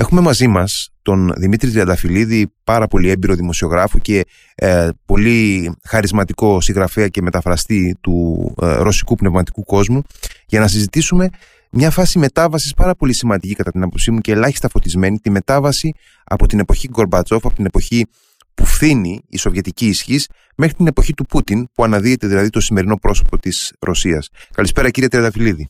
[0.00, 4.24] Έχουμε μαζί μας τον Δημήτρη Τριανταφυλλίδη, πάρα πολύ έμπειρο δημοσιογράφο και
[4.54, 10.02] ε, πολύ χαρισματικό συγγραφέα και μεταφραστή του ε, ρωσικού πνευματικού κόσμου
[10.46, 11.28] για να συζητήσουμε
[11.70, 15.94] μια φάση μετάβασης πάρα πολύ σημαντική κατά την άποψή μου και ελάχιστα φωτισμένη, τη μετάβαση
[16.24, 18.06] από την εποχή Γκορμπατσόφ, από την εποχή
[18.54, 22.96] που φθήνει η σοβιετική ισχύς μέχρι την εποχή του Πούτιν που αναδύεται δηλαδή το σημερινό
[22.96, 24.28] πρόσωπο της Ρωσίας.
[24.54, 25.68] Καλησπέρα κύριε Τριανταφυλλίδη.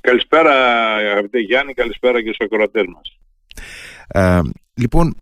[0.00, 0.52] Καλησπέρα
[0.94, 3.21] αγαπητέ Γιάννη, καλησπέρα και στους ακροατές μας.
[4.08, 4.40] Ε,
[4.74, 5.14] λοιπόν,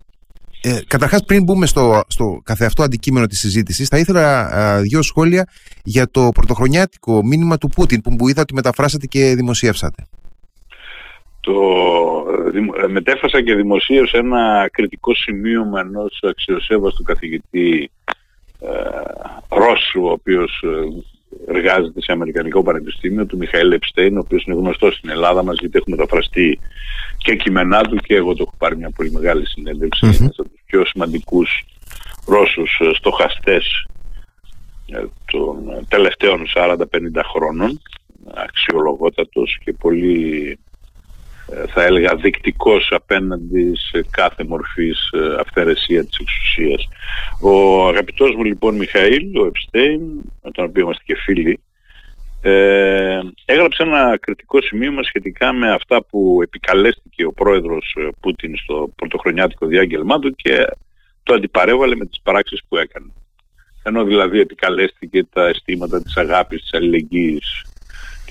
[0.62, 5.48] ε, καταρχάς πριν μπούμε στο, στο καθεαυτό αντικείμενο της συζήτησης θα ήθελα ε, δύο σχόλια
[5.84, 10.04] για το πρωτοχρονιάτικο μήνυμα του Πούτιν που μου είδα ότι μεταφράσατε και δημοσιεύσατε.
[11.40, 11.52] Το
[12.82, 17.90] ε, μετέφρασα και δημοσίευσα ένα κριτικό σημείωμα ενός αξιοσέβαστου καθηγητή
[18.60, 18.68] ε,
[19.48, 21.02] Ρώσου ο οποίος ε,
[21.46, 25.78] εργάζεται σε Αμερικανικό Πανεπιστήμιο του Μιχαήλ Επστέιν, ο οποίος είναι γνωστός στην Ελλάδα μας γιατί
[25.78, 26.58] έχουμε μεταφραστεί
[27.16, 30.06] και κείμενά του και εγώ το έχω πάρει μια πολύ μεγάλη συνέντευξη.
[30.06, 30.20] Mm-hmm.
[30.20, 31.64] Ένας από τους πιο σημαντικούς
[32.26, 33.86] Ρώσους ε, στοχαστές
[34.86, 36.84] ε, των τελευταίων 40-50
[37.32, 37.80] χρόνων,
[38.34, 40.69] αξιολογότατος και πολύ ε,
[41.68, 46.88] θα έλεγα δεικτικός απέναντι σε κάθε μορφής αυθαιρεσία της εξουσίας.
[47.40, 50.00] Ο αγαπητός μου λοιπόν Μιχαήλ, ο Επστέιν,
[50.42, 51.60] με τον οποίο είμαστε και φίλοι,
[52.42, 58.92] ε, έγραψε ένα κριτικό σημείωμα σχετικά με αυτά που επικαλέστηκε ο πρόεδρος ε, Πούτιν στο
[58.96, 60.66] πρωτοχρονιάτικο διάγγελμά του και
[61.22, 63.12] το αντιπαρέβαλε με τις πράξεις που έκανε.
[63.82, 67.64] Ενώ δηλαδή επικαλέστηκε τα αισθήματα της αγάπης, της αλληλεγγύης,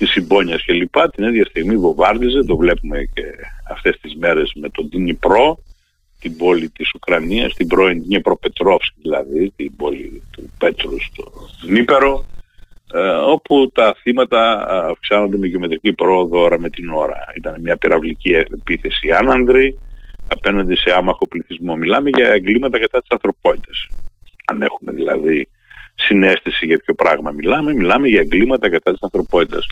[0.00, 1.10] της συμπόνιας κλπ.
[1.10, 3.22] Την ίδια στιγμή βομβάρδιζε, το βλέπουμε και
[3.70, 5.58] αυτές τις μέρες με τον Τινιπρό,
[6.20, 11.32] την πόλη της Ουκρανίας, την πρώην Δνιεπροπετρόφσκ δηλαδή, την πόλη του Πέτρους στο
[11.66, 12.24] Δνήπερο,
[12.94, 17.18] ε, όπου τα θύματα αυξάνονται με γεωμετρική πρόοδο ώρα με την ώρα.
[17.36, 19.78] Ήταν μια πυραυλική επίθεση άνανδρη
[20.28, 21.76] απέναντι σε άμαχο πληθυσμό.
[21.76, 23.88] Μιλάμε για εγκλήματα κατά της ανθρωπότητας.
[24.44, 25.48] Αν έχουμε δηλαδή
[25.94, 29.66] συνέστηση για ποιο πράγμα μιλάμε, μιλάμε για εγκλήματα κατά της ανθρωπότητας.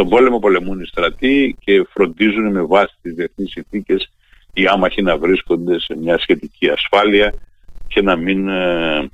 [0.00, 4.12] Στον πόλεμο πολεμούν οι στρατοί και φροντίζουν με βάση τις διεθνείς συνθήκες
[4.52, 7.34] οι άμαχοι να βρίσκονται σε μια σχετική ασφάλεια
[7.88, 9.10] και να μην ε,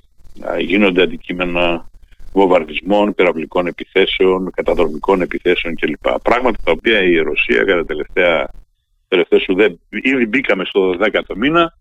[0.58, 1.91] γίνονται αντικείμενα
[2.32, 6.19] βομβαρδισμών, πυραυλικών επιθέσεων, καταδρομικών επιθέσεων κλπ.
[6.22, 8.48] Πράγματα τα οποία η Ρωσία κατά τελευταία,
[9.08, 9.80] τελευταία σου δεν...
[9.88, 11.72] Ήδη μπήκαμε στο 10ο μήνα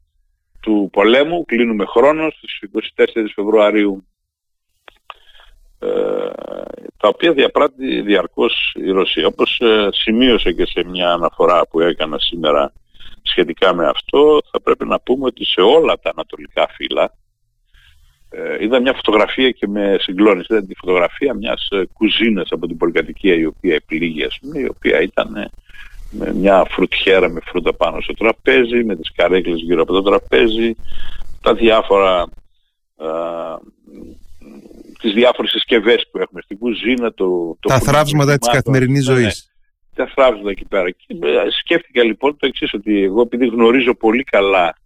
[0.59, 3.05] του πολέμου, κλείνουμε χρόνος στις 24
[3.35, 4.14] Φεβρουαρίου ε,
[6.97, 9.27] τα οποία διαπράττει διαρκώς η Ρωσία.
[9.27, 12.73] Όπως ε, σημείωσε και σε μια αναφορά που έκανα σήμερα
[13.21, 17.13] σχετικά με αυτό, θα πρέπει να πούμε ότι σε όλα τα ανατολικά φύλλα
[18.29, 20.53] ε, είδα μια φωτογραφία και με συγκλώνησε.
[20.53, 24.65] Είδα τη φωτογραφία μιας ε, κουζίνας από την πολυκατοικία η οποία επιλήγει, ας πούμε, η
[24.65, 25.49] οποία ήταν ε,
[26.11, 30.75] με μια φρουτιέρα με φρούτα πάνω στο τραπέζι, με τις καρέκλες γύρω από το τραπέζι,
[31.41, 32.19] τα διάφορα,
[32.97, 33.07] α,
[35.05, 37.13] τις διάφορες συσκευές που έχουμε στην κουζίνα.
[37.13, 39.19] Το, το τα θράψματα της καθημερινής ναι, ναι.
[39.19, 39.51] ζωής.
[39.95, 40.91] τα θράψματα εκεί πέρα.
[40.91, 41.15] Και
[41.59, 44.77] σκέφτηκα λοιπόν το εξής, ότι εγώ επειδή γνωρίζω πολύ καλά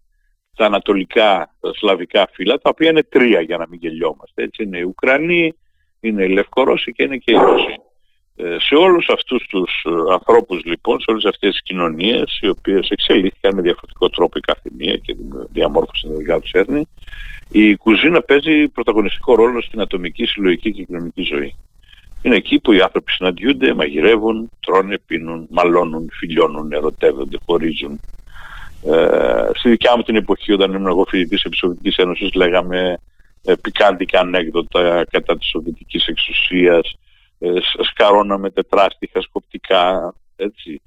[0.56, 4.44] τα ανατολικά τα σλαβικά φύλλα, τα οποία είναι τρία για να μην γελιόμαστε.
[4.44, 5.54] Έτσι είναι οι Ουκρανοί,
[6.00, 7.76] είναι οι Λευκορώσοι και είναι και οι Ρώσοι.
[8.44, 12.90] Ε, σε όλους αυτούς τους ε, ανθρώπους λοιπόν, σε όλες αυτές τις κοινωνίες οι οποίες
[12.90, 15.16] εξελίχθηκαν με διαφορετικό τρόπο η καθημεία και
[15.52, 16.88] διαμόρφωση την δικά τους έθνη,
[17.52, 21.56] η κουζίνα παίζει πρωταγωνιστικό ρόλο στην ατομική, συλλογική και κοινωνική ζωή.
[22.22, 28.00] Είναι εκεί που οι άνθρωποι συναντιούνται, μαγειρεύουν, τρώνε, πίνουν, μαλώνουν, φιλιώνουν, ερωτεύονται, χωρίζουν,
[28.86, 33.00] ε, στη δικιά μου την εποχή όταν ήμουν εγώ φοιτητής της Σοβιετικής Ένωσης λέγαμε
[33.46, 37.08] ε, πικάντικα ανέκδοτα κατά της Σοβιετικής εξουσίας, ε,
[37.92, 40.82] σκαρώναμε τετράστιχα σκοπτικά, έτσι.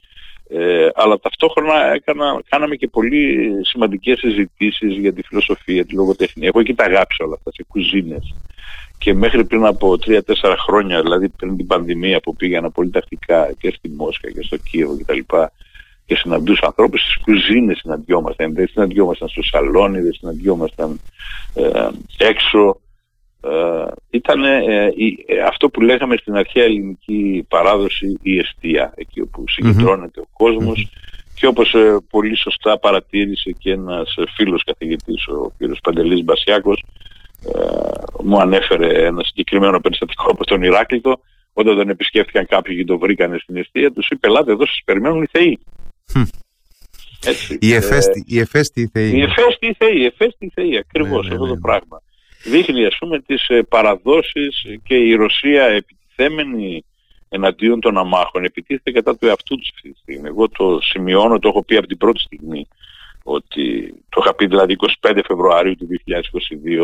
[0.48, 6.48] Ε, αλλά ταυτόχρονα έκανα, κάναμε και πολύ σημαντικές συζητήσεις για τη φιλοσοφία, τη λογοτεχνία.
[6.48, 8.34] Εγώ εκεί τα αγάπησα όλα αυτά σε κουζίνες.
[8.98, 10.20] Και μέχρι πριν από 3-4
[10.66, 14.96] χρόνια, δηλαδή πριν την πανδημία που πήγαινα πολύ τακτικά και στη Μόσχα και στο Κίεβο
[14.98, 15.18] κτλ
[16.06, 21.00] και συναντούσα ανθρώπους στις κουζίνες συναντιόμασταν, δεν συναντιόμασταν στο σαλόνι, δεν συναντιόμασταν
[21.54, 22.80] ε, έξω.
[23.44, 24.84] Ε, ήταν ε,
[25.26, 30.88] ε, αυτό που λέγαμε στην αρχαία ελληνική παράδοση η αιστεία, εκεί όπου συγκεντρώνεται ο κόσμος
[31.34, 35.80] και όπως ε, πολύ σωστά παρατήρησε και ένας φίλος καθηγητής, ο κ.
[35.82, 36.84] Παντελής Μπασιάκος,
[38.22, 41.20] μου ανέφερε ένα συγκεκριμένο περιστατικό από τον Ηράκλειτο,
[41.52, 45.22] όταν τον επισκέφτηκαν κάποιοι και το βρήκανε στην αιστεία, τους είπε, ελάτε εδώ σας περιμένουν
[45.22, 45.58] οι θεοί.
[47.24, 47.58] Έτσι.
[47.60, 49.10] Η εφέστη, η εφέστη θεή.
[49.16, 51.60] Η εφέστη θεή, η εφέστη θεή, ακριβώς ναι, ναι, αυτό το ναι.
[51.60, 52.02] πράγμα.
[52.44, 56.84] Δείχνει ας πούμε τις ε, παραδόσεις και η Ρωσία επιτιθέμενη
[57.28, 60.28] εναντίον των αμάχων επιτίθεται κατά του εαυτού της αυτή τη στιγμή.
[60.28, 62.66] Εγώ το σημειώνω, το έχω πει από την πρώτη στιγμή
[63.22, 65.88] ότι, το είχα πει δηλαδή 25 Φεβρουαρίου του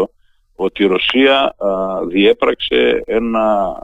[0.03, 0.05] 2022,
[0.57, 1.55] ότι η Ρωσία
[2.09, 3.77] διέπραξε ένα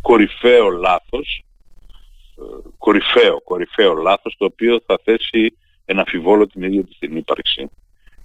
[0.00, 1.44] κορυφαίο λάθος,
[2.38, 2.42] ε,
[2.78, 7.70] κορυφαίο, κορυφαίο λάθος, το οποίο θα θέσει ένα αμφιβόλο την ίδια της την ύπαρξη.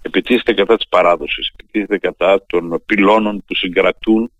[0.06, 4.30] Επιτίθεται κατά της παράδοσης, επιτίθεται κατά των πυλώνων που συγκρατούν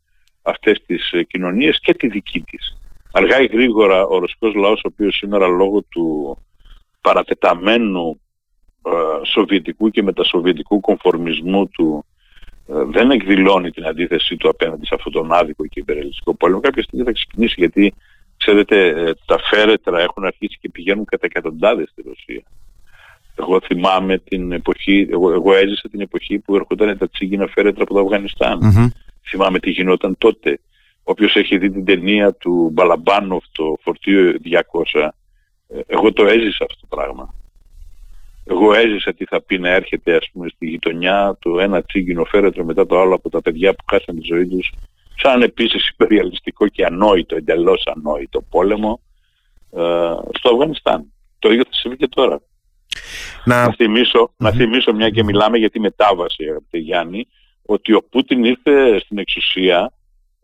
[0.43, 2.79] αυτές τις ε, κοινωνίες και τη δική της.
[3.13, 6.39] Αργά ή γρήγορα ο ρωσικός λαός, ο οποίος σήμερα λόγω του
[7.01, 8.21] παρατεταμένου
[8.87, 8.91] ε,
[9.27, 12.05] σοβιετικού και μετασοβιετικού κομφορμισμού του
[12.69, 16.83] ε, δεν εκδηλώνει την αντίθεσή του απέναντι σε αυτόν τον άδικο και υπερελιστικό πόλεμο, κάποια
[16.83, 17.95] στιγμή θα ξυπνήσει γιατί
[18.37, 22.43] ξέρετε ε, τα φέρετρα έχουν αρχίσει και πηγαίνουν κατά εκατοντάδες στη Ρωσία.
[23.39, 27.95] Εγώ θυμάμαι την εποχή, εγώ, εγώ έζησα την εποχή που έρχονταν τα τσίγκινα φέρετρα από
[27.95, 28.59] το αφγανισταν
[29.29, 30.61] Θυμάμαι τι γινόταν τότε.
[31.03, 34.35] Όποιος έχει δει την ταινία του Μπαλαμπάνοφ, το φορτίο
[34.93, 35.11] 200,
[35.69, 37.35] ε, εγώ το έζησα αυτό το πράγμα.
[38.45, 42.65] Εγώ έζησα τι θα πει να έρχεται ας πούμε στη γειτονιά το ένα τσίγκινο φέρετρο
[42.65, 44.73] μετά το άλλο από τα παιδιά που χάσαν τη ζωή τους
[45.17, 49.01] σαν επίσης υπεριαλιστικό και ανόητο, εντελώς ανόητο πόλεμο
[49.73, 49.81] ε,
[50.33, 51.13] στο Αφγανιστάν.
[51.39, 52.41] Το ίδιο θα συμβεί και τώρα.
[53.45, 57.27] Να, να θυμίσω, να θυμίσω μια και μιλάμε για τη μετάβαση αγαπητέ Γιάννη
[57.63, 59.93] ότι ο Πούτιν ήρθε στην εξουσία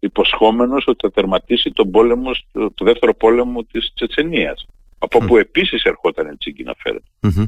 [0.01, 4.67] υποσχόμενος ότι θα τερματίσει τον πόλεμο, το δεύτερο πόλεμο της Τσετσενίας
[4.99, 5.27] από mm.
[5.27, 7.11] που επίσης ερχόταν έτσι να φέρεται.
[7.21, 7.47] Mm-hmm.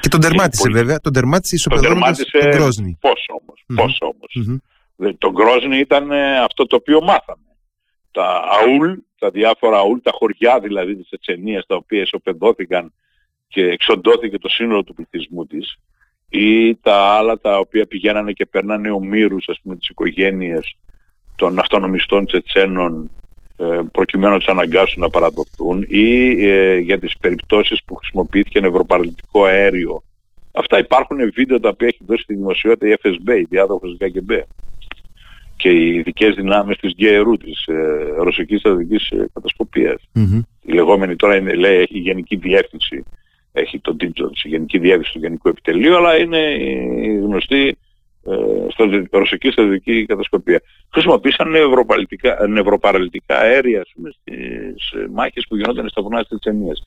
[0.00, 2.98] Και τον τερμάτισε βέβαια, τον τερμάτισε ισοπεδώνοντας τον Γκρόσνη.
[3.00, 3.74] Πώς όμως, mm-hmm.
[3.76, 4.36] πώς όμως.
[4.38, 5.12] Mm-hmm.
[5.18, 7.56] Τον Γκρόσνη ήταν ε, αυτό το οποίο μάθαμε.
[8.10, 8.92] Τα αούλ,
[9.24, 12.92] τα διάφορα αούλ, τα χωριά δηλαδή της Τσετσενίας τα οποία ισοπεδώθηκαν
[13.48, 15.78] και εξοντώθηκε το σύνολο του πληθυσμού της
[16.28, 20.76] ή τα άλλα τα οποία πηγαίνανε και περνάνε ομήρους ας πούμε τις οικογένειες
[21.36, 23.10] των αυτονομιστών Τσετσένων
[23.56, 29.44] ε, προκειμένου να τους αναγκάσουν να παραδοθούν ή ε, για τις περιπτώσεις που χρησιμοποιήθηκε ευρωπαραλυτικό
[29.44, 30.02] αέριο.
[30.52, 34.46] Αυτά υπάρχουν βίντεο τα οποία έχει δώσει στη δημοσιότητα η FSB, η διάδοχος της ΚΑΚΕΜΠΕ
[35.56, 37.74] και οι ειδικές δυνάμεις της ΓΕΡΟΥ, της ε,
[38.16, 40.02] Ρωσικής Στρατηγικής ε, Κατασκοπίας.
[40.14, 40.40] Mm-hmm.
[40.62, 43.04] Η λεγόμενη τώρα είναι, λέει, έχει γενική διεύθυνση,
[43.52, 47.76] έχει τον τίτλο της, η γενική διεύθυνση του Γενικού Επιτελείου, αλλά είναι η γνωστή
[48.26, 50.62] ε, ρωσική στρατιωτική κατασκοπία.
[50.92, 51.48] Χρησιμοποίησαν
[52.48, 56.82] νευροπαραλυτικά αέρια στις ε, μάχες που γινόταν στα βουνά της Τσετσενίας.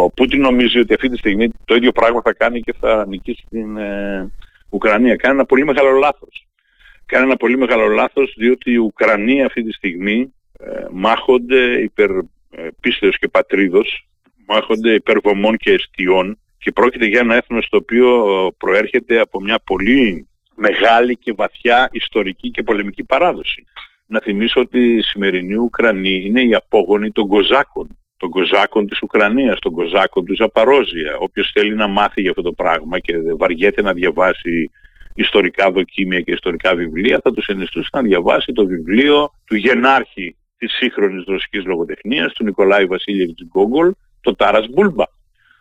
[0.00, 3.44] Ο Πούτιν νομίζει ότι αυτή τη στιγμή το ίδιο πράγμα θα κάνει και θα νικήσει
[3.50, 4.30] την ε,
[4.70, 5.16] Ουκρανία.
[5.16, 6.46] Κάνει ένα πολύ μεγάλο λάθος.
[7.10, 12.68] Κάνει ένα πολύ μεγάλο λάθος διότι οι Ουκρανοί αυτή τη στιγμή ε, μάχονται υπερ ε,
[12.80, 14.08] πίστεως και πατρίδος,
[14.46, 18.26] μάχονται υπερ βομών και αιστιών και πρόκειται για ένα έθνος το οποίο
[18.58, 23.64] προέρχεται από μια πολύ μεγάλη και βαθιά ιστορική και πολεμική παράδοση.
[24.06, 29.58] Να θυμίσω ότι η σημερινή Ουκρανοί είναι οι απόγονοι των Κοζάκων, των Κοζάκων της Ουκρανίας,
[29.58, 31.16] των Κοζάκων του Ζαπαρόζια.
[31.18, 34.70] Όποιος θέλει να μάθει για αυτό το πράγμα και βαριέται να διαβάσει
[35.20, 40.72] ιστορικά δοκίμια και ιστορικά βιβλία, θα τους ενιστούσε να διαβάσει το βιβλίο του γενάρχη της
[40.72, 45.04] σύγχρονης ρωσικής λογοτεχνίας, του Νικολάη Βασίλειevich Γκόγκολ, το Τάρας Μπούλμπα.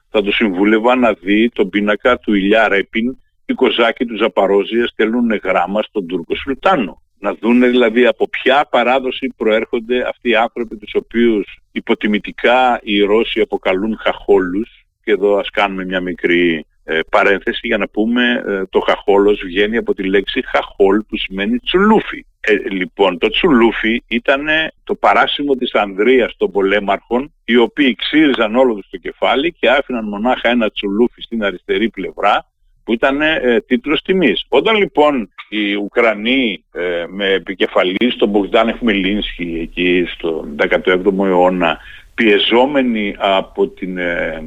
[0.10, 5.40] Θα τους συμβούλευα να δει τον πίνακα του Ηλιά Ρέπιν οι Κοζάκοι του Ζαπαρόζια στέλνουν
[5.44, 7.02] γράμμα στον Τούρκο Σουλτάνο.
[7.20, 13.40] Να δούνε δηλαδή από ποια παράδοση προέρχονται αυτοί οι άνθρωποι τους οποίους υποτιμητικά οι Ρώσοι
[13.40, 14.70] αποκαλούν χαχόλους
[15.04, 19.78] και εδώ ας κάνουμε μια μικρή ε, παρένθεση για να πούμε ε, το χαχόλος βγαίνει
[19.78, 22.26] από τη λέξη χαχόλ που σημαίνει τσουλούφι.
[22.40, 24.48] Ε, λοιπόν, το τσουλούφι ήταν
[24.84, 30.08] το παράσημο της Ανδρείας των πολέμαρχων οι οποίοι ξύριζαν όλο τους το κεφάλι και άφηναν
[30.08, 32.46] μονάχα ένα τσουλούφι στην αριστερή πλευρά
[32.84, 34.46] που ήταν ε, τίτλος τιμής.
[34.50, 41.78] Όταν λοιπόν οι Ουκρανοί ε, με επικεφαλής στον Μπογδάν Εχμελίνσκι εκεί στον 17ο αιώνα
[42.16, 44.44] πιεζόμενοι από την ε,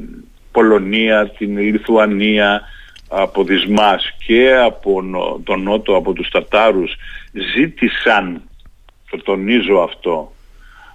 [0.53, 2.61] Πολωνία, την Λιθουανία,
[3.07, 5.03] από Δυσμάς και από
[5.43, 6.95] τον Νότο, από τους Τατάρους
[7.55, 8.41] ζήτησαν,
[9.09, 10.33] το τονίζω αυτό,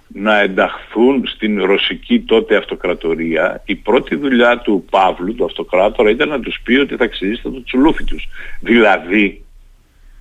[0.07, 6.39] να ενταχθούν στην ρωσική τότε αυτοκρατορία, η πρώτη δουλειά του Παύλου, του αυτοκράτορα, ήταν να
[6.39, 8.27] τους πει ότι θα ξυρίστε το τσουλούφι τους.
[8.59, 9.43] Δηλαδή,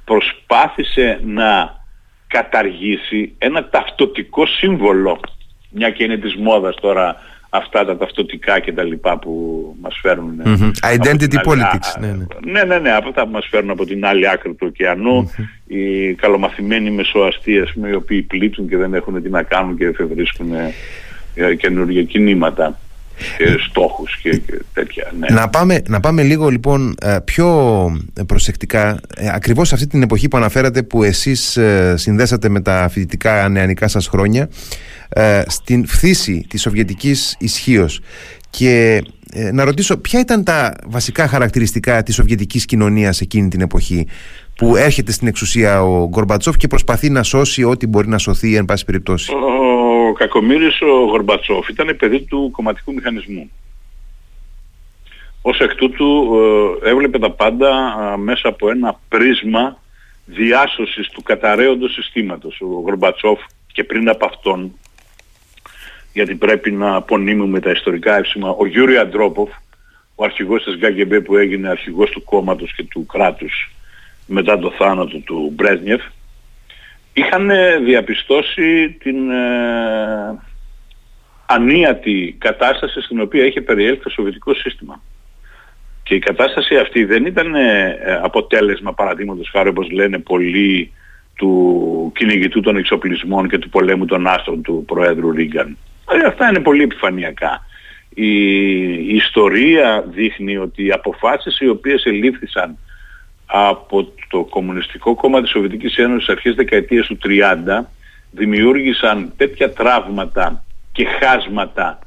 [0.04, 1.76] προσπάθησε να
[2.26, 5.20] καταργήσει ένα ταυτοτικό σύμβολο,
[5.70, 7.16] μια και είναι της μόδας τώρα
[7.50, 10.42] αυτά τα ταυτοτικά και τα λοιπά που μας φέρνουν.
[10.44, 10.70] Mm-hmm.
[10.96, 12.00] Identity politics.
[12.00, 12.24] Ναι, ναι.
[12.44, 15.32] ναι, ναι, ναι, αυτά που μας φέρνουν από την άλλη άκρη του ωκεανου
[15.66, 19.84] οι καλομαθημένοι μεσοαστοί, ας πούμε, οι οποίοι πλήττουν και δεν έχουν τι να κάνουν και
[19.84, 20.52] εφευρίσκουν
[21.34, 22.87] ε, καινούργια κινήματα και
[23.68, 25.12] στόχους και, και τέτοια.
[25.18, 25.40] Ναι.
[25.40, 27.48] Να, πάμε, να πάμε λίγο λοιπόν ε, πιο
[28.26, 31.58] προσεκτικά ε, ακριβώς αυτή την εποχή που αναφέρατε που εσείς
[31.94, 34.48] συνδέσατε με τα φοιτητικά νεανικά σας χρόνια
[35.46, 38.00] στην φθήση της Σοβιετικής ισχύως
[38.50, 44.06] και ε, να ρωτήσω ποια ήταν τα βασικά χαρακτηριστικά της Σοβιετικής κοινωνίας εκείνη την εποχή
[44.56, 48.64] που έρχεται στην εξουσία ο Γκορμπατσόφ και προσπαθεί να σώσει ό,τι μπορεί να σωθεί εν
[48.64, 49.32] πάση περιπτώσει;
[50.18, 53.50] Ο Κακομύρης ο Γορμπατσόφ ήταν παιδί του κομματικού μηχανισμού.
[55.42, 56.34] Ως εκ τούτου
[56.84, 59.82] ε, έβλεπε τα πάντα μέσα από ένα πρίσμα
[60.24, 62.60] διάσωσης του καταραίοντος συστήματος.
[62.60, 63.40] Ο Γορμπατσόφ
[63.72, 64.78] και πριν από αυτόν,
[66.12, 69.50] γιατί πρέπει να απονείμουμε τα ιστορικά εύσημα, ο Γιούρι Αντρόποφ,
[70.14, 73.70] ο αρχηγός της ΓΚΜ που έγινε αρχηγός του κόμματος και του κράτους
[74.26, 76.02] μετά το θάνατο του Μπρέσνιεφ,
[77.18, 77.50] είχαν
[77.84, 80.38] διαπιστώσει την ε,
[81.46, 85.02] ανίατη κατάσταση στην οποία είχε περιέλθει το Σοβιετικό σύστημα.
[86.02, 90.92] Και η κατάσταση αυτή δεν ήταν ε, αποτέλεσμα παραδείγματος χάρη όπως λένε πολλοί
[91.34, 95.76] του κυνηγητού των εξοπλισμών και του πολέμου των άστρων του Προέδρου Ρίγκαν.
[96.10, 97.66] Ε, αυτά είναι πολύ επιφανειακά.
[98.14, 98.32] Η,
[98.92, 102.78] η ιστορία δείχνει ότι οι αποφάσεις οι οποίες ελήφθησαν
[103.50, 107.84] από το Κομμουνιστικό Κόμμα της Σοβιετικής Ένωσης αρχές δεκαετίας του 30
[108.30, 111.98] δημιούργησαν τέτοια τραύματα και χάσματα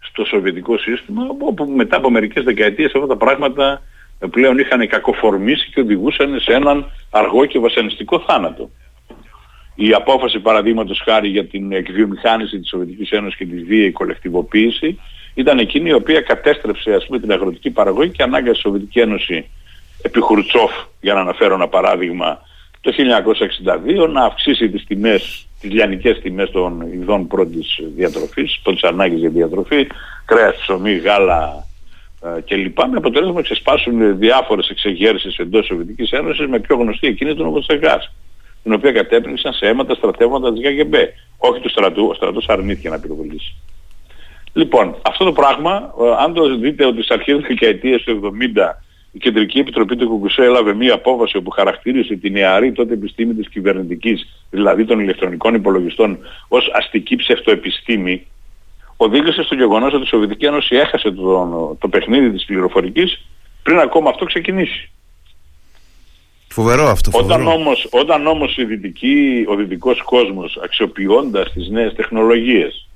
[0.00, 3.82] στο Σοβιετικό σύστημα όπου μετά από μερικές δεκαετίες αυτά τα πράγματα
[4.30, 8.70] πλέον είχαν κακοφορμήσει και οδηγούσαν σε έναν αργό και βασανιστικό θάνατο.
[9.74, 15.00] Η απόφαση παραδείγματος χάρη για την εκβιομηχάνηση της Σοβιετικής Ένωσης και τη βίαιη κολεκτιβοποίηση
[15.34, 19.50] ήταν εκείνη η οποία κατέστρεψε ας πούμε την αγροτική παραγωγή και ανάγκασε τη Σοβιετική Ένωση
[20.06, 22.40] επί Χουρτσόφ, για να αναφέρω ένα παράδειγμα,
[22.80, 29.20] το 1962 να αυξήσει τις τιμές, τις λιανικές τιμές των ειδών πρώτης διατροφής, πρώτης ανάγκης
[29.20, 29.86] για διατροφή,
[30.24, 31.66] κρέας, ψωμί, γάλα
[32.22, 32.78] ε, κλπ.
[32.78, 37.46] Με αποτέλεσμα να ξεσπάσουν διάφορες εξεγέρσεις εντός της Σοβιετικής Ένωσης με πιο γνωστή εκείνη τον
[37.46, 38.12] Οβοτσεγάς
[38.62, 40.94] την οποία κατέπνιξαν σε αίματα στρατεύματα της ΓΑΓΕΜΠ.
[41.36, 43.54] Όχι του στρατού, ο στρατός αρνήθηκε να πυροβολήσει.
[44.52, 48.82] Λοιπόν, αυτό το πράγμα, ε, αν το δείτε ότι στις αρχές της δεκαετίας του 70
[49.16, 53.48] η Κεντρική Επιτροπή του Κουκουσέ έλαβε μία απόφαση όπου χαρακτήρισε την νεαρή τότε επιστήμη της
[53.48, 56.18] κυβερνητικής, δηλαδή των ηλεκτρονικών υπολογιστών,
[56.48, 58.26] ως αστική ψευτοεπιστήμη,
[58.96, 63.26] οδήγησε στο γεγονός ότι η Σοβιετική Ένωση έχασε το, το παιχνίδι της πληροφορικής
[63.62, 64.90] πριν ακόμα αυτό ξεκινήσει.
[66.48, 67.10] Φοβερό αυτό.
[67.10, 67.42] Φοβερό.
[67.42, 72.88] Όταν όμως, όταν όμως η δυτική, ο δυτικός κόσμος αξιοποιώντας τις νέες τεχνολογίες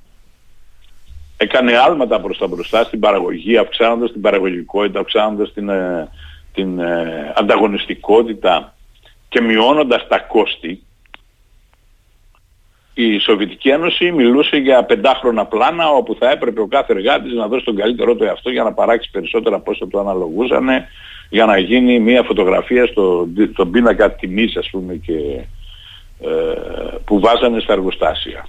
[1.41, 6.09] έκανε άλματα προς τα μπροστά στην παραγωγή, αυξάνοντας την παραγωγικότητα, αυξάνοντας την, ε,
[6.53, 8.75] την ε, ανταγωνιστικότητα
[9.29, 10.83] και μειώνοντας τα κόστη,
[12.93, 17.65] η Σοβιετική Ένωση μιλούσε για πεντάχρονα πλάνα όπου θα έπρεπε ο κάθε εργάτης να δώσει
[17.65, 20.67] τον καλύτερό του εαυτό για να παράξει περισσότερα από όσο του αναλογούσαν
[21.29, 25.13] για να γίνει μια φωτογραφία στο, στον πίνακα τιμής ας πούμε και,
[26.21, 26.29] ε,
[27.05, 28.47] που βάζανε στα εργοστάσια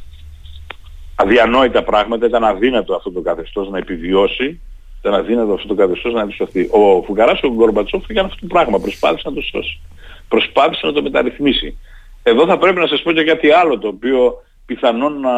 [1.22, 4.60] αδιανόητα πράγματα, ήταν αδύνατο αυτό το καθεστώς να επιβιώσει,
[5.00, 6.68] ήταν αδύνατο αυτό το καθεστώς να αντισωθεί.
[6.70, 9.80] Ο Φουκαράς ο Γκορμπατσόφ έκανε αυτό το πράγμα, προσπάθησε να το σώσει.
[10.28, 11.78] Προσπάθησε να το μεταρρυθμίσει.
[12.22, 14.34] Εδώ θα πρέπει να σας πω και κάτι άλλο το οποίο
[14.66, 15.36] πιθανόν να,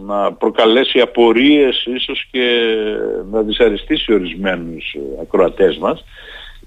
[0.00, 2.74] να προκαλέσει απορίες ίσως και
[3.30, 6.04] να δυσαρεστήσει ορισμένους ακροατές μας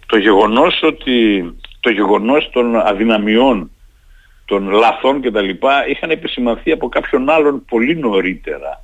[0.08, 1.44] το γεγονός ότι
[1.80, 3.72] το γεγονός των αδυναμιών
[4.48, 8.84] των λαθών και τα λοιπά είχαν επισημανθεί από κάποιον άλλον πολύ νωρίτερα.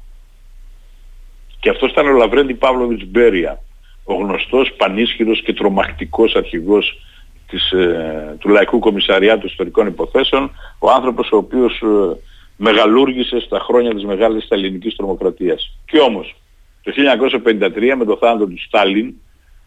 [1.59, 3.61] Και αυτός ήταν ο Λαβρέντι Παύλοβιτς Μπέρια,
[4.03, 6.99] ο γνωστός, πανίσχυρος και τρομακτικός αρχηγός
[7.47, 12.17] της, ε, του Λαϊκού Κομισαριάτου Ιστορικών Υποθέσεων, ο άνθρωπος ο οποίος ε,
[12.55, 15.77] μεγαλούργησε στα χρόνια της μεγάλης ελληνικής τρομοκρατίας.
[15.85, 16.35] Και όμως,
[16.83, 19.13] το 1953 με το θάνατο του Στάλιν,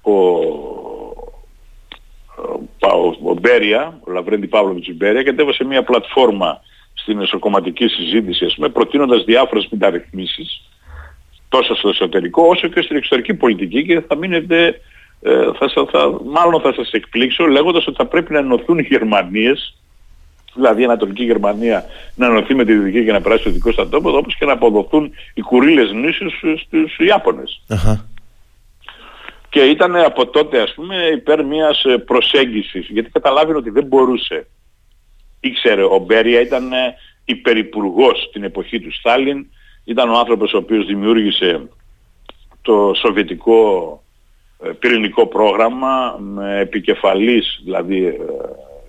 [0.03, 0.13] ο
[3.23, 6.61] ο Μπέρια, ο Λαβρέντι Παύλοβιτς Μπέρια, κατέβασε μια πλατφόρμα
[6.95, 10.63] στην εσωκομματική συζήτηση, ας πούμε, προτείνοντας διάφορες μεταρρυθμίσεις,
[11.49, 14.81] τόσο στο εσωτερικό όσο και στην εξωτερική πολιτική και θα μείνετε,
[15.21, 19.77] ε, θα, θα, μάλλον θα σας εκπλήξω λέγοντας ότι θα πρέπει να ενωθούν οι Γερμανίες,
[20.55, 24.17] δηλαδή η Ανατολική Γερμανία να ενωθεί με τη Δυτική και να περάσει στο δικό στρατόπεδο,
[24.17, 27.63] όπως και να αποδοθούν οι κουρίλες νήσους στους Ιάπωνες
[29.57, 34.47] και ήταν από τότε ας πούμε υπέρ μιας ε, προσέγγισης γιατί καταλάβαινε ότι δεν μπορούσε.
[35.41, 36.95] Ήξερε ο Μπέρια ήταν ε,
[37.25, 39.47] υπερυπουργός την εποχή του Στάλιν,
[39.85, 41.69] ήταν ο άνθρωπος ο οποίος δημιούργησε
[42.63, 44.03] το σοβιετικό
[44.63, 48.19] ε, πυρηνικό πρόγραμμα με επικεφαλής, δηλαδή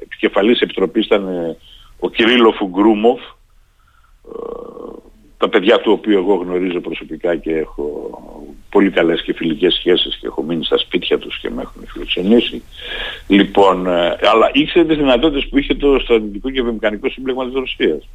[0.02, 1.56] επικεφαλής επιτροπής ήταν
[2.00, 3.20] ο Κυρίλοφ Γκρούμοφ
[5.38, 8.10] τα παιδιά του οποίου εγώ γνωρίζω προσωπικά και έχω
[8.70, 12.64] πολύ καλές και φιλικές σχέσεις και έχω μείνει στα σπίτια τους και με έχουν φιλοξενήσει.
[13.28, 18.10] Λοιπόν, ε, αλλά ήξερε τις δυνατότητες που είχε το στρατιωτικό και βιομηχανικό σύμπλεγμα της Ρωσίας.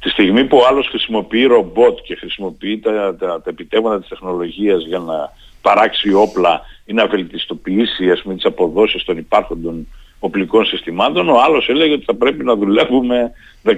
[0.00, 4.84] Τη στιγμή που ο άλλος χρησιμοποιεί ρομπότ και χρησιμοποιεί τα, τα, τα επιτεύγματα της τεχνολογίας
[4.86, 5.32] για να
[5.62, 9.86] παράξει όπλα ή να βελτιστοποιήσει ας πούμε, τις αποδόσεις των υπάρχοντων
[10.18, 13.32] οπλικών συστημάτων, ο άλλος έλεγε ότι θα πρέπει να δουλεύουμε
[13.64, 13.72] 16-18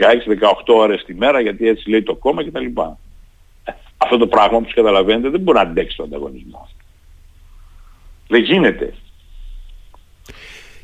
[0.66, 2.64] ώρες τη μέρα γιατί έτσι λέει το κόμμα κτλ.
[2.64, 6.68] Ε, αυτό το πράγμα όπως καταλαβαίνετε δεν μπορεί να αντέξει τον ανταγωνισμό.
[8.28, 8.94] Δεν γίνεται.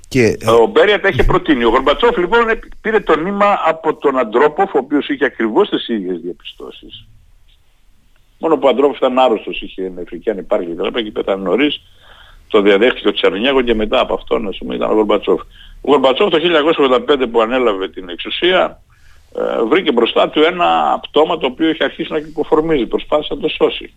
[0.08, 0.37] Και...
[0.62, 1.64] Ο Μπέριατ έχει προτείνει.
[1.64, 2.44] Ο Γορμπατσόφ λοιπόν
[2.80, 7.06] πήρε το νήμα από τον Αντρόποφ, ο οποίος είχε ακριβώς τις ίδιες διαπιστώσεις.
[8.38, 11.80] Μόνο που ο Αντρόποφ ήταν άρρωστος, είχε νεφρική ανυπάρχεια και και πέθανε νωρίς.
[12.48, 15.40] Το διαδέχτηκε ο Τσαρνιάκο και μετά από αυτόν ήταν ο Γορμπατσόφ.
[15.80, 16.38] Ο Γορμπατσόφ το
[17.18, 18.80] 1985 που ανέλαβε την εξουσία
[19.36, 22.86] ε, βρήκε μπροστά του ένα πτώμα το οποίο είχε αρχίσει να κυκοφορμίζει.
[22.86, 23.94] Προσπάθησε να το σώσει.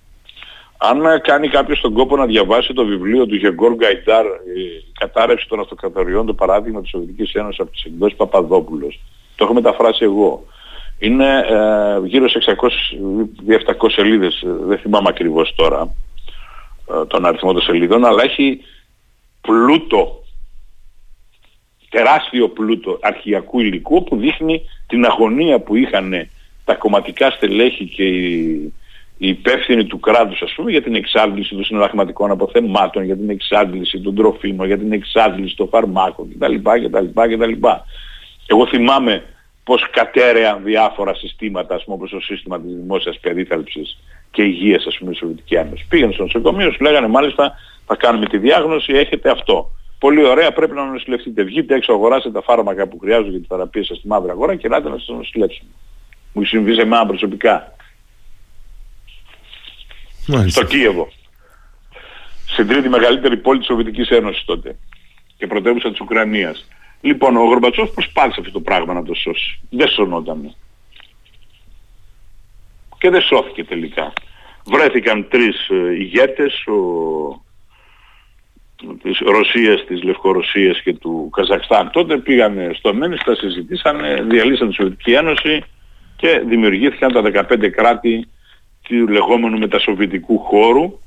[0.78, 5.60] Αν κάνει κάποιος τον κόπο να διαβάσει το βιβλίο του Γεγκόρ Γκαϊντάρ «Η κατάρρευση των
[5.60, 9.00] αυτοκρατοριών, το παράδειγμα της Σοβιετικής Ένωσης από τις εκδόσεις Παπαδόπουλος,
[9.36, 10.44] το έχω μεταφράσει εγώ.
[11.00, 12.40] Είναι ε, γύρω σε
[13.48, 16.07] 600-700 σελίδες, δεν θυμάμαι ακριβώς τώρα ε,
[17.08, 18.62] τον αριθμό των σελίδων, αλλά έχει
[19.42, 20.24] πλούτο,
[21.90, 26.30] τεράστιο πλούτο αρχιακού υλικού που δείχνει την αγωνία που είχαν
[26.66, 28.74] τα κομματικά στελέχη και οι
[29.18, 34.02] οι υπεύθυνοι του κράτους ας πούμε για την εξάντληση των συναλλαγματικών αποθεμάτων, για την εξάντληση
[34.02, 36.56] των τροφίμων, για την εξάντληση των φαρμάκων κτλ.
[36.56, 37.68] κτλ, κτλ.
[38.46, 39.24] Εγώ θυμάμαι
[39.64, 43.98] πως κατέρεαν διάφορα συστήματα, ας πούμε, όπως το σύστημα της δημόσιας περίθαλψης
[44.38, 45.86] και υγείας, ας πούμε, στη Σοβιετική Ένωση.
[45.90, 47.54] Πήγαν στο νοσοκομείο, σου λέγανε μάλιστα
[47.86, 49.72] θα κάνουμε τη διάγνωση, έχετε αυτό.
[50.00, 51.44] Πολύ ωραία, πρέπει να νοσηλευτείτε.
[51.44, 54.68] Βγείτε έξω, αγοράσετε τα φάρμακα που χρειάζονται για τη θεραπεία σας στη μαύρη αγορά και
[54.68, 55.70] ελάτε να σας νοσηλεύσουμε.
[56.34, 57.76] Μου συμβεί σε εμένα προσωπικά.
[60.28, 60.62] Μάλιστα.
[60.62, 61.12] στο Κίεβο.
[62.46, 64.78] Στην τρίτη μεγαλύτερη πόλη της Σοβιετικής Ένωσης τότε
[65.38, 66.68] και πρωτεύουσα της Ουκρανίας.
[67.02, 69.60] Λοιπόν, ο Γορμπατσόφ προσπάθησε αυτό το πράγμα να το σώσει.
[69.70, 70.56] Δεν σωνόταν.
[72.98, 74.14] Και δεν σώθηκε τελικά.
[74.72, 77.46] Βρέθηκαν τρεις ε, ηγέτες, ο,
[79.04, 81.92] της Ρωσίας, της Λευκορωσίας και του Καζακστάν.
[81.92, 85.64] Τότε πήγαν στο Μένις, τα συζητήσανε, διαλύσαν τη Σοβιετική Ένωση
[86.16, 88.28] και δημιουργήθηκαν τα 15 κράτη
[88.88, 91.00] του λεγόμενου μετασοβιετικού χώρου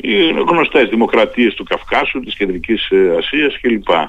[0.00, 3.88] οι γνωστές δημοκρατίες του Καυκάσου, της Κεντρικής ε, Ασίας κλπ.
[3.90, 4.06] Ε,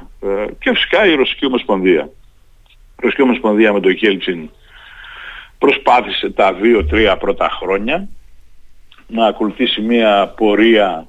[0.60, 2.10] και φυσικά η Ρωσική Ομοσπονδία.
[2.68, 4.50] Η Ρωσική Ομοσπονδία με τον Κέλτσιν
[5.58, 8.08] προσπάθησε τα δύο-τρία πρώτα χρόνια
[9.08, 11.08] να ακολουθήσει μια πορεία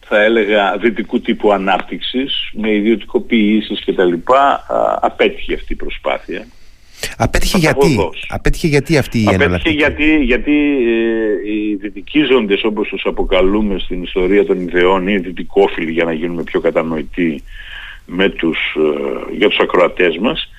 [0.00, 4.12] θα έλεγα δυτικού τύπου ανάπτυξης με ιδιωτικοποιήσεις κτλ.
[5.00, 6.46] Απέτυχε αυτή η προσπάθεια.
[7.16, 10.52] Απέτυχε γιατί, απέτυχε γιατί αυτή η Απέτυχε γιατί, γιατί
[10.86, 16.12] ε, οι δυτικίζοντες όπως τους αποκαλούμε στην ιστορία των ιδεών ή οι δυτικόφιλοι για να
[16.12, 17.42] γίνουμε πιο κατανοητοί
[18.06, 20.50] με τους, ε, για τους ακροατές μας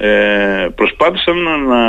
[0.00, 1.80] ε, προσπάθησαν να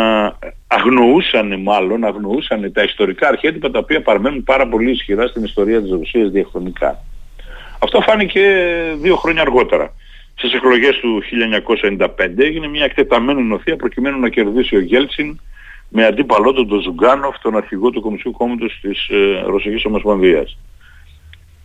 [0.68, 5.92] αγνοούσαν μάλλον αγνοούσαν τα ιστορικά αρχέτυπα τα οποία παραμένουν πάρα πολύ ισχυρά στην ιστορία της
[5.92, 7.04] Ρωσίας διαχρονικά.
[7.80, 8.42] Αυτό φάνηκε
[9.02, 9.94] δύο χρόνια αργότερα
[10.40, 11.22] στις εκλογές του
[11.98, 15.40] 1995 έγινε μια εκτεταμένη νοθεία προκειμένου να κερδίσει ο Γέλτσιν
[15.90, 20.58] με αντίπαλό του τον Ζουγκάνοφ, τον αρχηγό του Κομμουνιστικού Κόμματος της ε, Ρωσικής Ομοσπονδίας.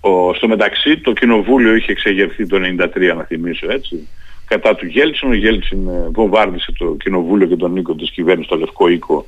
[0.01, 4.09] Ο, στο μεταξύ το κοινοβούλιο είχε εξεγερθεί το 1993 να θυμίσω έτσι.
[4.47, 8.57] Κατά του Γέλτσιν, ο Γέλτσιν ε, βομβάρδισε το κοινοβούλιο και τον οίκο της κυβέρνησης, το
[8.57, 9.27] Λευκό Οίκο,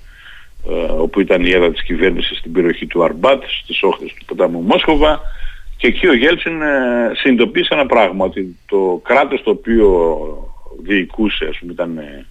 [0.69, 4.61] ε, όπου ήταν η έδρα της κυβέρνησης στην περιοχή του Αρμπάτ, στις όχθες του ποτάμου
[4.61, 5.21] Μόσκοβα.
[5.77, 10.09] Και εκεί ο Γέλτσιν ε, συνειδητοποίησε ένα πράγμα, ότι το κράτος το οποίο
[10.83, 12.27] διοικούσε, ας πούμε ήταν ε,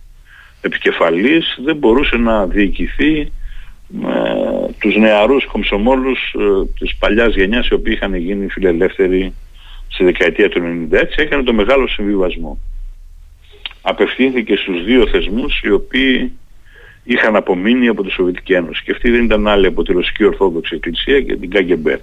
[0.62, 3.32] επικεφαλής, δεν μπορούσε να διοικηθεί
[3.88, 4.14] με
[4.80, 9.34] τους νεαρούς κομψομόλους ε, της παλιάς γενιάς οι οποίοι είχαν γίνει φιλελεύθεροι
[9.88, 12.60] στη δεκαετία του 1996 έκανε το μεγάλο συμβιβασμό.
[13.88, 16.32] Απευθύνθηκε στους δύο θεσμούς οι οποίοι
[17.04, 20.76] είχαν απομείνει από τη Σοβιετική Ένωση και αυτοί δεν ήταν άλλοι από τη Ρωσική Ορθόδοξη
[20.76, 22.02] Εκκλησία και την ΚΑΓΕΜΠΕ.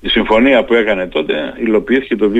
[0.00, 2.38] Η συμφωνία που έκανε τότε υλοποιήθηκε το 2000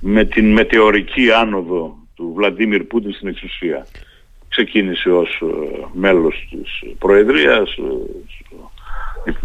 [0.00, 3.86] με την μετεωρική άνοδο του Βλαντίμιρ Πούτιν στην εξουσία.
[4.48, 7.76] Ξεκίνησε ως ε, μέλος της Προεδρίας,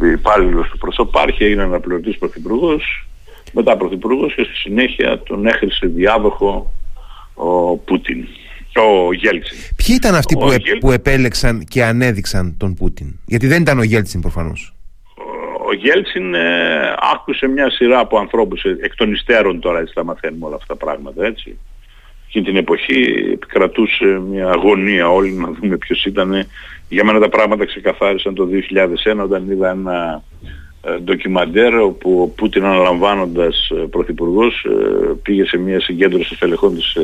[0.02, 3.08] ε, υπάλληλος του προσωπάρχη, έγινε αναπληρωτής πρωθυπουργός,
[3.54, 6.74] μετά πρωθυπουργός και στη συνέχεια τον έχρισε διάδοχο
[7.34, 8.28] ο Πούτιν.
[8.76, 9.58] Ο Γέλτσιν.
[9.76, 14.22] Ποιοι ήταν αυτοί που, που επέλεξαν και ανέδειξαν τον Πούτιν; Γιατί δεν ήταν ο Γέλτσιν
[14.22, 14.78] προφανώς
[15.68, 20.04] ο Γέλτσιν ε, άκουσε μια σειρά από ανθρώπους ε, εκ των υστέρων τώρα έτσι τα
[20.04, 21.58] μαθαίνουμε όλα αυτά τα πράγματα έτσι.
[22.28, 26.46] Εκείνη την εποχή επικρατούσε μια αγωνία όλοι να δούμε ποιος ήταν.
[26.90, 28.48] Για μένα τα πράγματα ξεκαθάρισαν το
[29.14, 30.50] 2001 όταν είδα ένα ε,
[31.04, 34.66] ντοκιμαντέρ όπου ο Πούτιν αναλαμβάνοντας ε, πρωθυπουργός
[35.24, 36.98] πήγε σε μια συγκέντρωση τελεχών της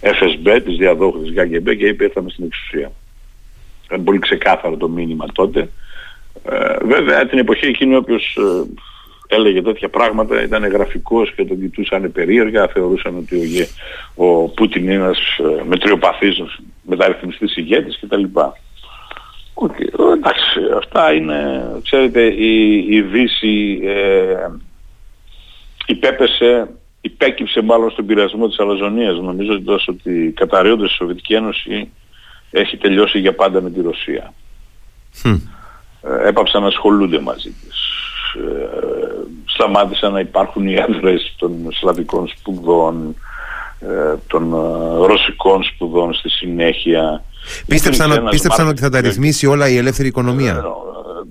[0.00, 2.92] FSB, της διαδόχου της ΓΑΓΕΜΠΕ και είπε ήρθαμε στην εξουσία.
[3.84, 5.68] Ήταν πολύ ξεκάθαρο το μήνυμα τότε
[6.44, 12.12] Ε, βέβαια την εποχή εκείνη όποιος ε, έλεγε τέτοια πράγματα ήταν γραφικός και τον κοιτούσαν
[12.12, 13.68] περίεργα, θεωρούσαν ότι
[14.14, 16.42] ο, ο Πούτιν είναι ένας ε, μετριοπαθής
[16.82, 18.24] μεταρρυθμιστής ηγέτης κτλ.
[19.62, 20.14] Okay.
[20.16, 24.46] Εντάξει, αυτά είναι, ξέρετε, η, η Δύση ε,
[25.86, 26.70] υπέπεσε,
[27.00, 29.18] υπέκυψε μάλλον στον πειρασμό της αλαζονίας.
[29.18, 31.90] Νομίζω ότι καταρρίοντας η Σοβιετική Ένωση
[32.50, 34.32] έχει τελειώσει για πάντα με τη Ρωσία.
[35.22, 35.40] Hm.
[36.24, 37.94] έπαψαν να ασχολούνται μαζί της.
[38.34, 38.68] Ε,
[39.44, 43.29] σταμάτησαν να υπάρχουν οι άντρες των σλαβικών σπουδών, ε,
[44.26, 47.24] των ε, ρωσικών σπουδών στη συνέχεια.
[47.66, 50.64] Πίστεψαν, πίστεψαν ότι θα τα ρυθμίσει όλα η ελεύθερη οικονομία;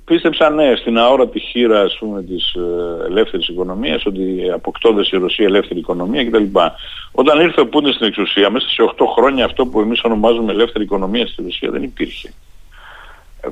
[0.05, 2.55] Πίστεψαν ναι στην αόρατη χείρα ας πούμε της
[3.07, 6.43] ελεύθερης οικονομίας ότι αποκτώντας η Ρωσία ελεύθερη οικονομία κτλ.
[7.11, 10.83] Όταν ήρθε ο Πούντιν στην εξουσία μέσα σε 8 χρόνια αυτό που εμείς ονομάζουμε ελεύθερη
[10.83, 12.33] οικονομία στη Ρωσία δεν υπήρχε.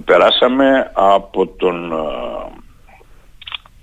[0.06, 1.94] Περάσαμε από τον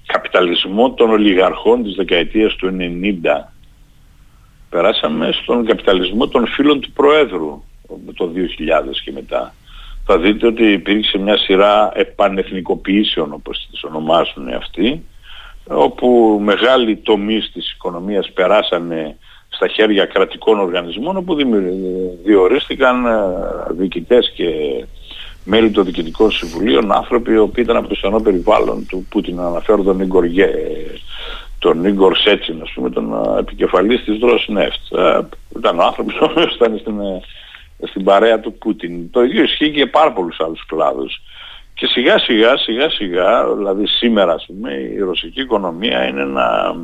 [0.06, 3.53] καπιταλισμό των ολιγαρχών της δεκαετίας του 90
[4.74, 7.62] περάσαμε στον καπιταλισμό των φίλων του Προέδρου
[8.14, 9.54] το 2000 και μετά.
[10.04, 15.04] Θα δείτε ότι υπήρξε μια σειρά επανεθνικοποιήσεων όπως τις ονομάζουν αυτοί
[15.64, 19.16] όπου μεγάλοι τομείς της οικονομίας περάσανε
[19.48, 21.36] στα χέρια κρατικών οργανισμών όπου
[22.24, 23.20] διορίστηκαν ε,
[23.70, 24.48] διοικητές και
[25.44, 29.40] μέλη των διοικητικών συμβουλίων, άνθρωποι οι οποίοι ήταν από το στενό περιβάλλον του Πούτιν.
[29.40, 30.24] Αναφέρω τον Ίγκορ,
[31.64, 34.92] τον Ίγκορ Σέτσιν, ας πούμε, τον επικεφαλής της Ροσνεφτ.
[34.92, 35.20] Ε,
[35.56, 37.20] ήταν ο άνθρωπος ο οποίος ήταν στην, ε,
[37.86, 39.10] στην παρέα του Πούτιν.
[39.10, 41.22] Το ίδιο ισχύει και πάρα πολλούς άλλους κλάδους.
[41.74, 46.76] Και σιγά σιγά, σιγά σιγά, δηλαδή σήμερα ας πούμε, η ρωσική οικονομία είναι ένα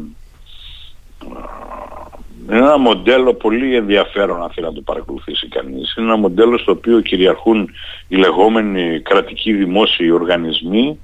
[2.48, 5.94] είναι ένα μοντέλο πολύ ενδιαφέρον αν θέλει να το παρακολουθήσει κανείς.
[5.96, 7.70] Είναι ένα μοντέλο στο οποίο κυριαρχούν
[8.08, 10.98] οι λεγόμενοι κρατικοί δημόσιοι οργανισμοί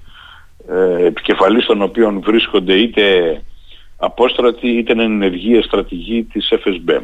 [0.69, 3.03] ε, επικεφαλής των οποίων βρίσκονται είτε
[3.97, 7.01] απόστρατοι είτε εν ενεργεία στρατηγοί της FSB.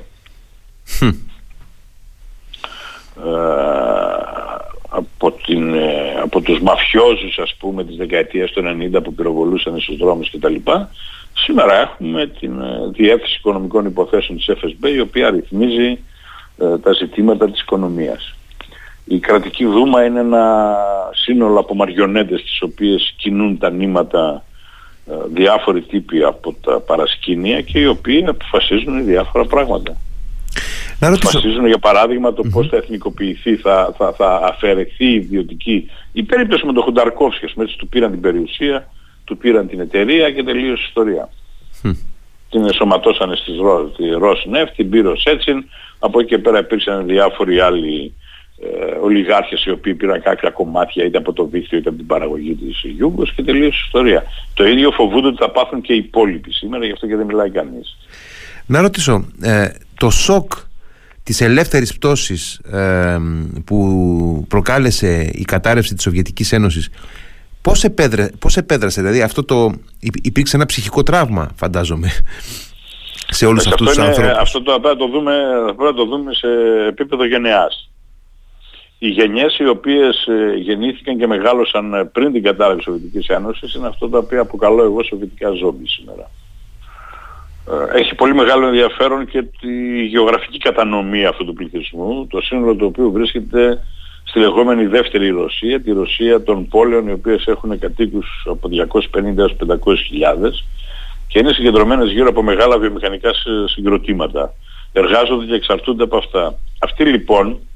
[3.17, 3.53] Ε,
[4.89, 9.97] από, την, ε, από τους μαφιόζους ας πούμε της δεκαετίας του 90 που πυροβολούσαν στους
[9.97, 10.55] δρόμους κτλ.
[11.35, 15.99] Σήμερα έχουμε την ε, Διεύθυνση Οικονομικών Υποθέσεων της FSB η οποία ρυθμίζει
[16.59, 18.35] ε, τα ζητήματα της οικονομίας.
[19.05, 20.77] Η κρατική δούμα είναι ένα
[21.13, 24.43] σύνολο από μαριονέτες τις οποίες κινούν τα νήματα ε,
[25.33, 29.97] διάφοροι τύποι από τα παρασκήνια και οι οποίοι αποφασίζουν διάφορα πράγματα.
[30.99, 35.91] Να Αποφασίζουν για παράδειγμα το πώς θα εθνικοποιηθεί, θα, θα, θα αφαιρεθεί η ιδιωτική.
[36.13, 38.89] Η περίπτωση με τον Χουνταρκόφσκι, έτσι του πήραν την περιουσία,
[39.25, 41.29] του πήραν την εταιρεία και τελείωσε η ιστορία.
[41.83, 41.97] Mm.
[42.51, 43.53] Την εσωματώσανε στη
[44.19, 45.65] Ροσνεφ, την πήρε ο Σέτσιν,
[45.99, 48.15] από εκεί και πέρα υπήρξαν διάφοροι άλλοι
[48.63, 52.55] ε, ολιγάρχες οι οποίοι πήραν κάποια κομμάτια είτε από το δίκτυο είτε από την παραγωγή
[52.55, 54.23] της Γιούγκος και τελείωσε η ιστορία.
[54.55, 57.51] Το ίδιο φοβούνται ότι θα πάθουν και οι υπόλοιποι σήμερα, γι' αυτό και δεν μιλάει
[57.51, 57.97] κανείς.
[58.67, 60.53] Να ρωτήσω, ε, το σοκ
[61.23, 63.19] της ελεύθερης πτώσης ε,
[63.65, 66.91] που προκάλεσε η κατάρρευση της Σοβιετικής Ένωσης
[67.63, 69.73] Πώς, επέδρε, πώς επέδρασε, δηλαδή αυτό το
[70.23, 72.09] υπήρξε ένα ψυχικό τραύμα φαντάζομαι
[73.29, 74.39] σε όλους αυτούς τους ανθρώπους.
[74.39, 75.33] Αυτό το πρέπει να το, δούμε,
[75.65, 76.49] πρέπει να το δούμε σε
[76.89, 77.92] επίπεδο γενεάς.
[79.05, 83.87] Οι γενιές οι οποίες ε, γεννήθηκαν και μεγάλωσαν πριν την κατάρρευση της Σοβιετικής Ένωσης είναι
[83.87, 86.31] αυτό το οποίο αποκαλώ εγώ σοβιετικά ζόμπι σήμερα.
[87.71, 92.87] Ε, έχει πολύ μεγάλο ενδιαφέρον και τη γεωγραφική κατανομή αυτού του πληθυσμού, το σύνολο του
[92.87, 93.83] οποίου βρίσκεται
[94.25, 99.57] στη λεγόμενη δεύτερη Ρωσία, τη Ρωσία των πόλεων οι οποίες έχουν κατοίκους από 250 έως
[99.85, 100.65] 500 χιλιάδες
[101.29, 103.31] και είναι συγκεντρωμένες γύρω από μεγάλα βιομηχανικά
[103.67, 104.55] συγκροτήματα.
[104.93, 106.59] Εργάζονται και εξαρτούνται από αυτά.
[106.79, 107.72] Αυτοί λοιπόν ε,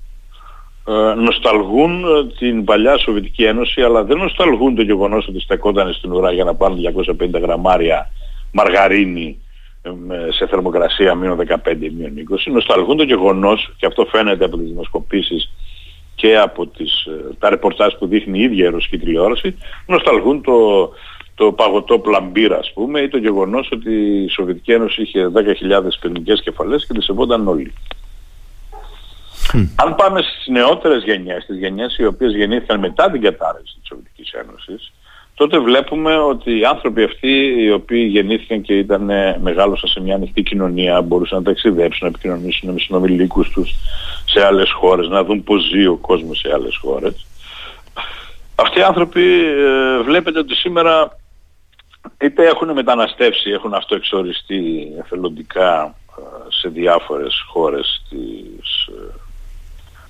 [1.16, 6.32] νοσταλγούν ε, την παλιά Σοβιετική Ένωση αλλά δεν νοσταλγούν το γεγονός ότι στεκόταν στην ουρά
[6.32, 6.78] για να πάρουν
[7.20, 8.10] 250 γραμμάρια
[8.52, 9.40] μαργαρίνη
[9.82, 12.12] ε, σε θερμοκρασία μείον 15 μείον
[12.46, 12.52] 20.
[12.52, 15.52] Νοσταλγούν το γεγονός και αυτό φαίνεται από τις δημοσκοπήσεις
[16.14, 20.90] και από τις, ε, τα ρεπορτάζ που δείχνει η ίδια η ρωσική τηλεόραση νοσταλγούν το,
[21.34, 23.92] το παγωτό πλαμπύρα ας πούμε ή το γεγονός ότι
[24.24, 25.40] η Σοβιετική Ένωση είχε 10.000
[26.00, 27.72] πυρηνικές κεφαλές και τις σεβόταν όλοι.
[29.76, 34.32] Αν πάμε στις νεότερες γενιές, τις γενιές οι οποίες γεννήθηκαν μετά την κατάρρευση της Σοβιετικής
[34.32, 34.92] Ένωσης,
[35.34, 40.14] τότε βλέπουμε ότι οι άνθρωποι αυτοί οι οποίοι γεννήθηκαν και ήταν ε, μεγάλωσαν σε μια
[40.14, 43.74] ανοιχτή κοινωνία, μπορούσαν να ταξιδέψουν, να επικοινωνήσουν με συνομιλίκους τους
[44.24, 47.26] σε άλλες χώρες, να δουν πώς ζει ο κόσμος σε άλλες χώρες.
[48.54, 51.18] Αυτοί οι άνθρωποι ε, βλέπετε ότι σήμερα
[52.20, 58.55] είτε έχουν μεταναστεύσει, έχουν αυτοεξοριστεί εθελοντικά ε, σε διάφορες χώρες της,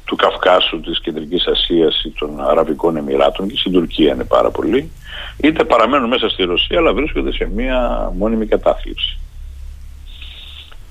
[0.07, 4.91] του Καυκάσου, της Κεντρικής Ασίας ή των Αραβικών Εμμυράτων και στην Τουρκία είναι πάρα πολλοί,
[5.37, 9.19] είτε παραμένουν μέσα στη Ρωσία αλλά βρίσκονται σε μια μόνιμη κατάθλιψη.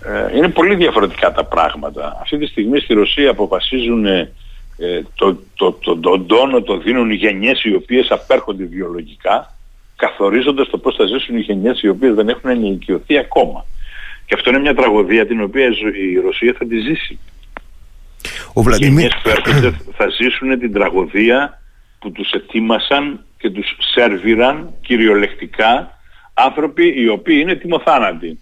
[0.06, 2.18] Ε, είναι πολύ διαφορετικά τα πράγματα.
[2.22, 4.32] Αυτή τη στιγμή στη Ρωσία αποφασίζουν ε,
[5.16, 9.56] το, το, το, τον τόνο το δίνουν οι γενιές οι οποίες απέρχονται βιολογικά
[9.96, 13.66] καθορίζοντας το πώς θα ζήσουν οι γενιές οι οποίες δεν έχουν ενηλικιωθεί ακόμα.
[14.26, 15.66] Και αυτό είναι μια τραγωδία την οποία
[16.12, 17.20] η Ρωσία θα τη ζήσει.
[18.58, 19.04] Ο Βλαντιμίρ...
[19.04, 21.62] Οι γενιές που έρχονται θα ζήσουν την τραγωδία
[22.00, 26.00] που τους ετοίμασαν και τους σερβίραν κυριολεκτικά
[26.34, 28.40] άνθρωποι οι οποίοι είναι τιμοθάνατοι.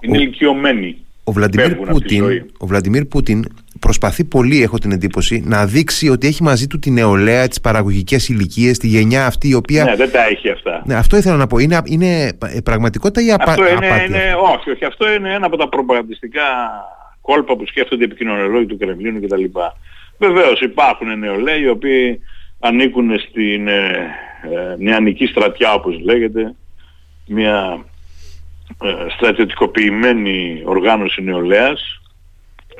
[0.00, 0.96] Είναι ηλικιωμένοι.
[1.24, 2.24] Ο Βλαντιμίρ, Πούτιν,
[2.58, 3.44] ο Βλαντιμίρ Πούτιν
[3.80, 8.28] προσπαθεί πολύ, έχω την εντύπωση, να δείξει ότι έχει μαζί του τη νεολαία, τις παραγωγικές
[8.28, 9.84] ηλικίες, τη γενιά αυτή η οποία.
[9.84, 10.82] Ναι, δεν τα έχει αυτά.
[10.86, 11.58] Ναι, αυτό ήθελα να πω.
[11.58, 13.50] Είναι, είναι πραγματικότητα ή απα...
[13.50, 14.04] αυτό είναι, απάτη.
[14.04, 14.84] Είναι, όχι, όχι.
[14.84, 16.42] Αυτό είναι ένα από τα προπαγανδιστικά
[17.20, 19.44] κόλπα που σκέφτονται οι επικοινωνιολόγοι του Κρεμλίνου κτλ.
[20.18, 22.20] Βεβαίως υπάρχουν νεολαίοι οι οποίοι
[22.58, 24.10] ανήκουν στην ε,
[24.42, 26.54] ε, νεανική στρατιά όπως λέγεται,
[27.26, 27.84] μια
[28.82, 32.00] ε, στρατιωτικοποιημένη οργάνωση νεολαίας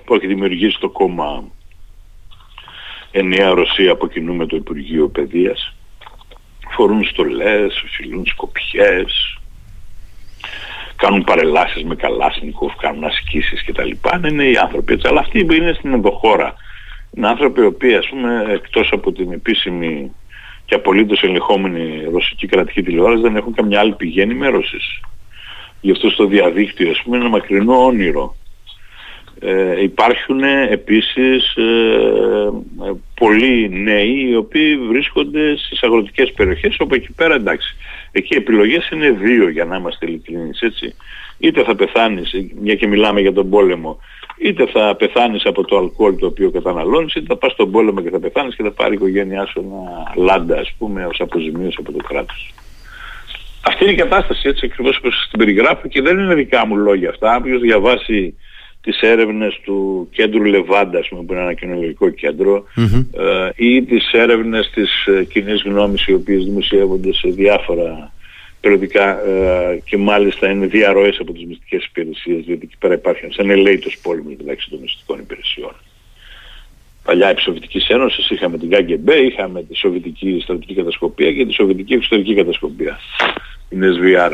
[0.05, 1.45] που έχει δημιουργήσει το κόμμα
[3.11, 5.75] Ενιαία Ρωσία από κοινού με το Υπουργείο Παιδείας
[6.71, 9.40] φορούν στολές, φιλούν σκοπιές
[11.01, 13.91] κάνουν παρελάσεις με καλάσνικοφ, κάνουν ασκήσεις κτλ.
[14.29, 16.55] Είναι οι άνθρωποι έτσι, αλλά αυτοί που είναι στην ενδοχώρα
[17.15, 20.13] είναι άνθρωποι οι οποίοι ας πούμε εκτός από την επίσημη
[20.65, 25.01] και απολύτως ελεγχόμενη ρωσική κρατική τηλεόραση δεν έχουν καμιά άλλη πηγή ενημέρωσης.
[25.81, 28.35] Γι' αυτό στο διαδίκτυο ας πούμε είναι ένα μακρινό όνειρο.
[29.43, 32.51] Ε, υπάρχουν επίσης ε,
[33.15, 37.77] πολλοί νέοι οι οποίοι βρίσκονται στις αγροτικές περιοχές όπου εκεί πέρα εντάξει
[38.13, 40.95] εκεί οι επιλογές είναι δύο για να είμαστε ειλικρινείς έτσι
[41.39, 44.01] είτε θα πεθάνεις μια και μιλάμε για τον πόλεμο
[44.39, 48.11] είτε θα πεθάνεις από το αλκοόλ το οποίο καταναλώνεις είτε θα πας στον πόλεμο και
[48.11, 51.93] θα πεθάνεις και θα πάρει η οικογένειά σου ένα λάντα ας πούμε ως αποζημίωση από
[51.93, 52.53] το κράτος
[53.61, 57.09] αυτή είναι η κατάσταση έτσι ακριβώς όπως την περιγράφω και δεν είναι δικά μου λόγια
[57.09, 57.37] αυτά.
[57.37, 58.35] Όποιος διαβάσει
[58.83, 62.13] τις έρευνες του κέντρου Λεβάντα, που είναι ένα κοινωνικό ε,
[63.55, 68.13] ή τις έρευνες της ε, κοινής γνώμης οι οποίες δημοσιεύονται σε διάφορα
[68.61, 73.39] περιοδικά ε, και μάλιστα είναι διαρροές από τις μυστικές υπηρεσίες, διότι εκεί πέρα υπάρχει ένας
[73.39, 75.75] ανελαίτος πόλεμος μεταξύ των μυστικών υπηρεσιών.
[77.05, 81.95] Παλιά επί Σοβιετικής Ένωσης είχαμε την ΚΑΓΚΕΜΠΕ, είχαμε τη Σοβιετική στρατιωτική κατασκοπία και τη Σοβιετική
[81.95, 83.01] εξωτερική κατασκοπία,
[83.69, 84.33] την SVR.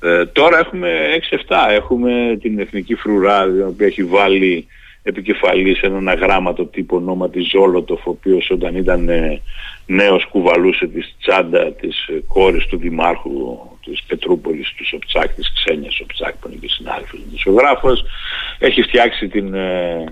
[0.00, 0.90] Ε, τώρα έχουμε
[1.30, 1.70] 6-7.
[1.70, 4.66] Έχουμε την Εθνική Φρουρά, η οποία έχει βάλει
[5.02, 9.40] επικεφαλής έναν αγράμματο τύπο ονόματι Ζόλοτοφ, ο οποίος όταν ήταν ε,
[9.86, 15.94] νέος κουβαλούσε τη τσάντα της ε, κόρης του Δημάρχου της Πετρούπολης, του Σοπτσάκ, της Ξένιας
[15.94, 18.04] Σοπτσάκ, που είναι και συνάδελφος δημοσιογράφος.
[18.58, 20.04] Έχει φτιάξει την ε,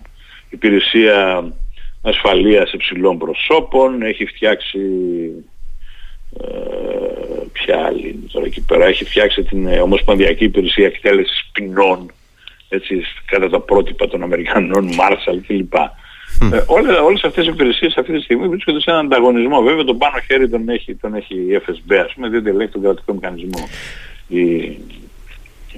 [0.51, 1.45] υπηρεσία
[2.03, 4.79] ασφαλείας υψηλών προσώπων, έχει φτιάξει
[6.41, 12.13] ε, ποια άλλη τώρα εκεί πέρα, έχει φτιάξει την ε, Ομοσπονδιακή Υπηρεσία Εκτέλεσης Ποινών
[12.75, 15.75] έτσι, κατά τα πρότυπα των Αμερικανών, Μάρσαλ κλπ.
[15.75, 16.53] Mm.
[16.53, 19.63] Ε, όλες, όλες αυτές οι υπηρεσίες αυτή τη στιγμή βρίσκονται σε έναν ανταγωνισμό.
[19.63, 22.83] Βέβαια τον πάνω χέρι τον έχει, τον έχει η FSB, ας πούμε, διότι ελέγχει τον
[22.83, 23.69] κρατικό μηχανισμό.
[24.29, 24.43] Η,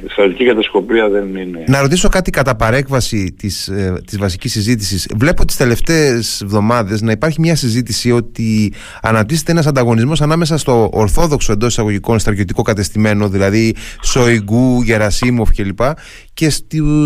[0.04, 1.64] η στρατιωτική κατασκοπία δεν είναι...
[1.66, 5.09] Να ρωτήσω κάτι κατά παρέκβαση της, ε, της βασικής συζήτησης.
[5.16, 11.52] Βλέπω τις τελευταίες εβδομάδες να υπάρχει μια συζήτηση ότι αναπτύσσεται ένας ανταγωνισμός ανάμεσα στο ορθόδοξο
[11.52, 15.80] εντός εισαγωγικών στρατιωτικό κατεστημένο, δηλαδή Σοϊγκού, Γερασίμοφ κλπ.
[16.35, 16.50] και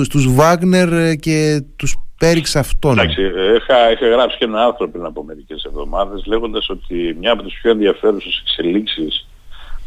[0.05, 2.99] στους Βάγνερ και τους Πέριξ αυτών.
[2.99, 3.21] Εντάξει,
[3.57, 7.59] είχα, είχα γράψει και ένα άρθρο πριν από μερικές εβδομάδες λέγοντας ότι μια από τις
[7.61, 9.30] πιο ενδιαφέρουσες εξελίξεις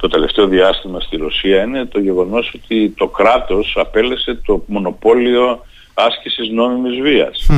[0.04, 6.50] το τελευταίο διάστημα στη Ρωσία είναι το γεγονός ότι το κράτος απέλεσε το μονοπόλιο άσκησης
[6.50, 7.50] νόμιμης βίας.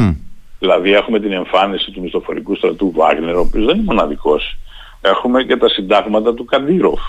[0.59, 4.57] Δηλαδή έχουμε την εμφάνιση του μισθοφορικού στρατού Βάγνερ, ο οποίος δεν είναι μοναδικός.
[5.01, 6.99] Έχουμε και τα συντάγματα του καντιροφ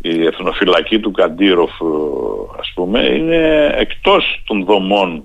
[0.00, 1.70] Η εθνοφυλακή του Καντήροφ,
[2.60, 5.24] ας πούμε, είναι εκτός των δομών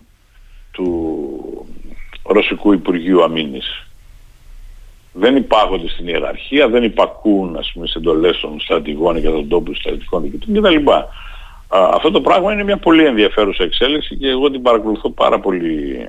[0.71, 1.65] του
[2.23, 3.85] Ρωσικού Υπουργείου Αμήνης
[5.13, 9.77] δεν υπάγονται στην ιεραρχία, δεν υπακούν ας πούμε, σε εντολές των στρατηγών και των τόπους
[9.77, 10.91] στρατηγικών διοικητών κτλ.
[11.67, 16.07] Αυτό το πράγμα είναι μια πολύ ενδιαφέρουσα εξέλιξη και εγώ την παρακολουθώ πάρα πολύ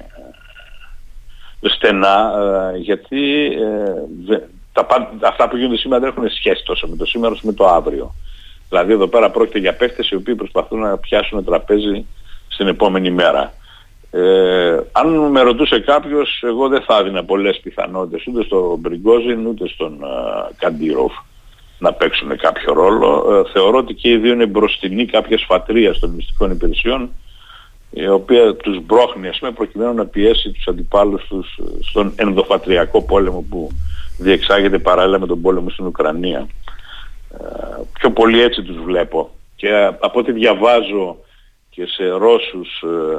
[1.60, 2.32] ε, στενά
[2.74, 3.44] ε, γιατί
[4.28, 4.38] ε,
[4.72, 4.86] τα,
[5.20, 8.14] αυτά που γίνονται σήμερα δεν έχουν σχέση τόσο με το σήμερα όσο με το αύριο.
[8.68, 12.06] Δηλαδή εδώ πέρα πρόκειται για παίχτες οι οποίοι προσπαθούν να πιάσουν τραπέζι
[12.48, 13.52] στην επόμενη μέρα.
[14.14, 19.68] Ε, αν με ρωτούσε κάποιος, εγώ δεν θα έδινα πολλές πιθανότητες ούτε στον Μπριγκόζιν ούτε
[19.68, 21.12] στον uh, Καντήροφ
[21.78, 23.26] να παίξουν κάποιο ρόλο.
[23.30, 27.10] Ε, θεωρώ ότι και οι δύο είναι μπροστινοί κάποια φατρίας των μυστικών υπηρεσιών
[27.90, 33.44] η οποία τους μπρόχνει ας πούμε, προκειμένου να πιέσει τους αντιπάλους τους στον ενδοφατριακό πόλεμο
[33.50, 33.70] που
[34.18, 36.46] διεξάγεται παράλληλα με τον πόλεμο στην Ουκρανία.
[37.30, 41.16] Ε, πιο πολύ έτσι τους βλέπω και από ό,τι διαβάζω
[41.74, 43.16] και σε Ρώσους ε,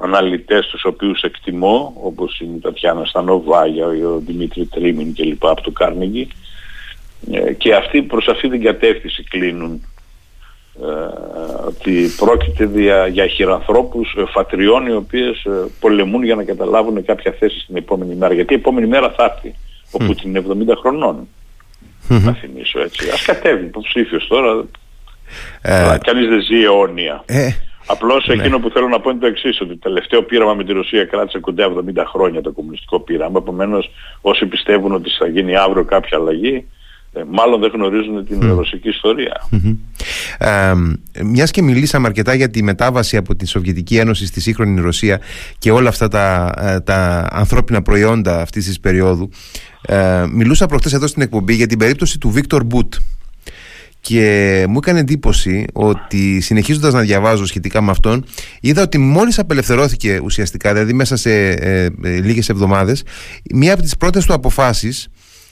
[0.00, 5.46] αναλυτές τους οποίους εκτιμώ όπως είναι η Τατιάνα Στανοβάγια, ο Δημήτρη Τρίμιν κλπ.
[5.46, 6.28] από το Κάρνιγκη
[7.32, 9.86] ε, και αυτοί προς αυτή την κατεύθυνση κλείνουν
[10.82, 10.86] ε,
[11.66, 17.34] ότι πρόκειται για, για χειρανθρώπους ε, φατριών οι οποίες ε, πολεμούν για να καταλάβουν κάποια
[17.38, 18.34] θέση στην επόμενη μέρα.
[18.34, 19.54] Γιατί η επόμενη μέρα θα έρθει
[19.90, 21.28] ο Πούτιν είναι 70 χρονών.
[22.08, 23.10] Να θυμίσω έτσι.
[23.10, 24.64] Ας κατέβει υποψήφιος τώρα.
[25.62, 27.24] Αλλά κανείς δεν ζει αιώνια
[27.86, 28.34] Απλώς ναι.
[28.34, 31.04] εκείνο που θέλω να πω είναι το εξής, ότι το τελευταίο πείραμα με τη Ρωσία
[31.04, 33.38] κράτησε κοντά 70 χρόνια το κομμουνιστικό πείραμα.
[33.38, 36.66] Επομένως όσοι πιστεύουν ότι θα γίνει αύριο κάποια αλλαγή,
[37.12, 38.56] ε, μάλλον δεν γνωρίζουν την mm.
[38.56, 39.48] ρωσική ιστορία.
[40.38, 40.72] Ε,
[41.24, 45.20] μιας και μιλήσαμε αρκετά για τη μετάβαση από τη Σοβιετική Ένωση στη σύγχρονη Ρωσία
[45.58, 49.30] και όλα αυτά τα, ε, τα ανθρώπινα προϊόντα αυτής της περίοδου
[49.82, 52.94] ε, μιλούσα προχτές εδώ στην εκπομπή για την περίπτωση του Βίκτορ Μπουτ
[54.08, 58.24] και μου έκανε εντύπωση ότι συνεχίζοντας να διαβάζω σχετικά με αυτόν
[58.60, 63.04] είδα ότι μόλις απελευθερώθηκε ουσιαστικά δηλαδή μέσα σε ε, ε, λίγες εβδομάδες
[63.54, 65.08] μία από τις πρώτες του αποφάσεις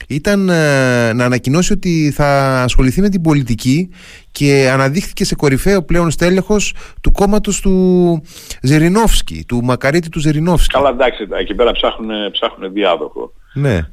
[0.07, 3.89] ήταν ε, να ανακοινώσει ότι θα ασχοληθεί με την πολιτική
[4.31, 8.21] και αναδείχθηκε σε κορυφαίο πλέον στέλεχος του κόμματος του
[8.61, 10.73] Ζερινόφσκι, του Μακαρίτη του Ζερινόφσκι.
[10.73, 13.33] Καλά εντάξει, εκεί πέρα ψάχνουν, ψάχνουν διάδοχο.
[13.53, 13.75] Ναι.
[13.75, 13.83] Ε,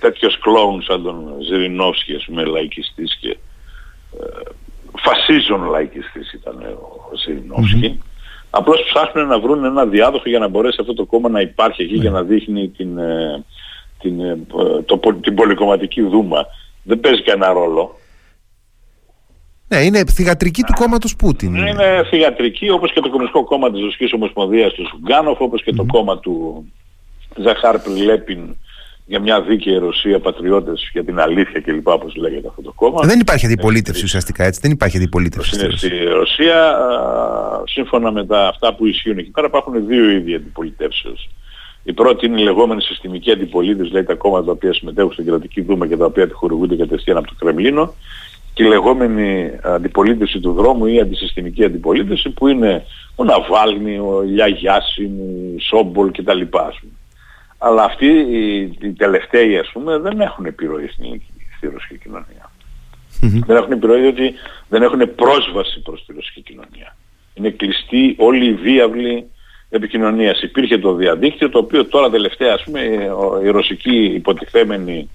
[0.00, 3.36] τέτοιος κλόουν σαν τον Ζερινόφσκι, ας πούμε, λαϊκιστής και
[4.20, 4.50] ε,
[4.96, 6.62] φασίζον λαϊκιστής ήταν
[7.12, 7.98] ο Ζερινόφσκι.
[7.98, 8.06] Mm-hmm.
[8.50, 11.94] Απλώς ψάχνουν να βρουν ένα διάδοχο για να μπορέσει αυτό το κόμμα να υπάρχει εκεί
[11.94, 12.16] για ναι.
[12.16, 12.98] να δείχνει την...
[12.98, 13.44] Ε,
[14.00, 14.38] την, ε,
[14.84, 16.46] το, την πολυκομματική δούμα
[16.82, 17.98] δεν παίζει κανένα ρόλο.
[19.68, 21.54] Ναι, είναι θηγατρική του κόμματος Πούτιν.
[21.54, 25.84] Είναι θηγατρική όπως και το Κομμουνιστικό Κόμμα της Ρωσικής Ομοσπονδίας του Σουγκάνοφ, όπως και το
[25.84, 26.64] κόμμα του
[27.36, 28.56] Ζαχάρ Πριλέπιν
[29.10, 31.88] για μια δίκαιη Ρωσία, πατριώτες για την αλήθεια κλπ.
[31.88, 33.00] όπως λέγεται αυτό το κόμμα.
[33.02, 35.64] Δεν υπάρχει αντιπολίτευση ουσιαστικά έτσι, δεν υπάρχει αντιπολίτευση.
[35.64, 36.76] Είναι στη Ρωσία,
[37.64, 41.30] σύμφωνα με τα, αυτά που ισχύουν εκεί πέρα υπάρχουν δύο είδη αντιπολιτεύσεως.
[41.82, 45.60] Η πρώτη είναι η λεγόμενη συστημική αντιπολίτευση, δηλαδή τα κόμματα τα οποία συμμετέχουν στην κρατική
[45.60, 47.94] δούμα και τα οποία τη χορηγούνται κατευθείαν από το Κρεμλίνο.
[48.54, 54.46] Και η λεγόμενη αντιπολίτευση του δρόμου ή αντισυστημική αντιπολίτευση που είναι ο Ναβάλνη, ο Ηλιά
[54.46, 56.40] Γιάσιν, ο Σόμπολ κτλ.
[57.62, 61.22] Αλλά αυτοί οι, τελευταίοι ας πούμε δεν έχουν επιρροή στην,
[61.56, 62.50] στη ρωσική κοινωνία.
[63.46, 64.34] Δεν έχουν επιρροή διότι
[64.68, 66.96] δεν έχουν πρόσβαση προς τη ρωσική κοινωνία.
[67.34, 69.30] Είναι κλειστοί όλοι οι διάβλοι
[69.70, 70.42] επικοινωνίας.
[70.42, 72.80] Υπήρχε το διαδίκτυο το οποίο τώρα τελευταία ας πούμε
[73.44, 75.10] η ρωσική υποτιθέμενη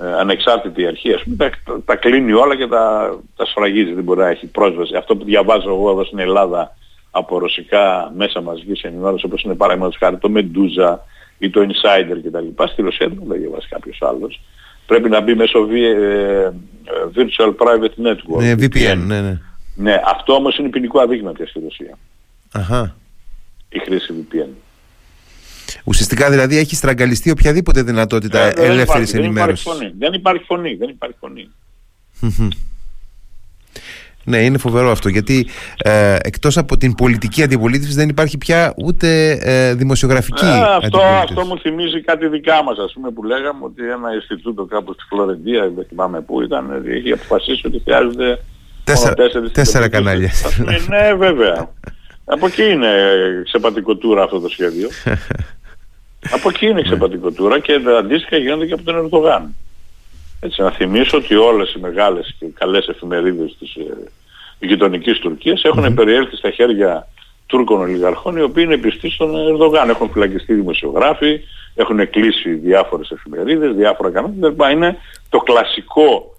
[0.00, 1.50] ε, ανεξάρτητη αρχή ας πούμε, τα,
[1.84, 4.96] τα, κλείνει όλα και τα, τα σφραγίζει, δεν μπορεί να έχει πρόσβαση.
[4.96, 6.76] Αυτό που διαβάζω εγώ εδώ στην Ελλάδα
[7.16, 10.96] από ρωσικά μέσα μαζικής ενημέρωσης όπως είναι παραδείγματος χάρη το Medusa
[11.38, 12.64] ή το Insider κτλ.
[12.72, 14.40] Στη Ρωσία δεν θα διαβάσει κάποιος άλλος.
[14.86, 16.50] Πρέπει να μπει μέσω ε, ε,
[17.14, 18.38] Virtual Private Network.
[18.38, 19.40] Ναι, VPN, ναι, ναι.
[19.74, 21.98] Ναι, αυτό όμως είναι ποινικό αδίκημα πια στη Ρωσία.
[22.52, 22.94] Αχα
[23.68, 24.48] η χρήση VPN.
[25.84, 29.72] Ουσιαστικά δηλαδή έχει στραγγαλιστεί οποιαδήποτε δυνατότητα ε, ελεύθερης ενημέρωσης.
[29.98, 30.74] Δεν υπάρχει φωνή.
[30.74, 31.50] Δεν υπάρχει φωνή.
[34.28, 39.38] Ναι, είναι φοβερό αυτό γιατί ε, εκτός από την πολιτική αντιπολίτευση δεν υπάρχει πια ούτε
[39.40, 43.82] ε, δημοσιογραφική ε, αυτό, αυτό μου θυμίζει κάτι δικά μας ας πούμε που λέγαμε ότι
[43.82, 48.38] ένα Ινστιτούτο κάπου στη Φλωρεντία, δεν θυμάμαι πού ήταν, είχε αποφασίσει ότι χρειάζεται
[48.84, 49.14] τέσσερα,
[49.52, 50.30] τέσσερα κανάλια.
[50.88, 51.68] ναι βέβαια.
[52.24, 52.88] Από εκεί είναι
[53.44, 54.88] ξεπατικοτούρα αυτό το σχέδιο.
[56.36, 59.54] από εκεί είναι ξεπατικοτούρα και αντίστοιχα γίνονται και από τον Ερντογάν.
[60.46, 64.10] Έτσι να θυμίσω ότι όλες οι μεγάλες και καλές εφημερίδες της ε,
[64.58, 67.08] γειτονικής Τουρκίας έχουν περιέλθει στα χέρια
[67.46, 69.88] Τούρκων ολιγαρχών οι οποίοι είναι πιστοί στον Ερντογάν.
[69.88, 71.40] Έχουν φυλακιστεί δημοσιογράφοι,
[71.74, 74.70] έχουν κλείσει διάφορες εφημερίδες, διάφορα κανάλια.
[74.70, 74.96] Είναι
[75.28, 76.35] το κλασικό